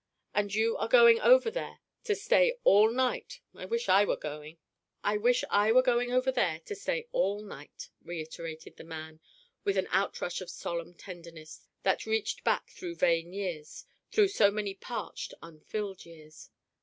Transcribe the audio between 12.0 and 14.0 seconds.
reached back through vain years,